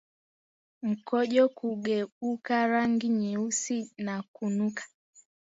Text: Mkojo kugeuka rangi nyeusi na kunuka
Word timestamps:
Mkojo 0.81 1.49
kugeuka 1.49 2.67
rangi 2.67 3.09
nyeusi 3.09 3.91
na 3.97 4.23
kunuka 4.33 4.83